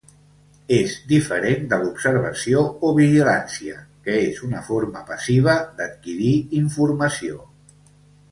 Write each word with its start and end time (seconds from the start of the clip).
És 0.75 0.93
diferent 1.09 1.67
de 1.73 1.77
l'observació 1.81 2.63
o 2.89 2.93
vigilància, 3.01 3.77
que 4.07 4.15
és 4.31 4.41
una 4.49 4.63
forma 4.71 5.05
passiva 5.11 5.57
d'adquirir 5.81 6.33
informació. 6.63 7.39